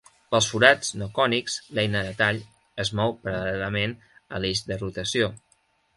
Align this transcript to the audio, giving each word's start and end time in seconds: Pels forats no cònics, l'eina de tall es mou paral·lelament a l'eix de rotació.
Pels 0.33 0.45
forats 0.51 0.87
no 1.01 1.07
cònics, 1.17 1.57
l'eina 1.79 2.01
de 2.07 2.15
tall 2.21 2.41
es 2.85 2.93
mou 3.01 3.15
paral·lelament 3.27 3.95
a 4.39 4.45
l'eix 4.47 4.63
de 4.71 4.79
rotació. 4.85 5.33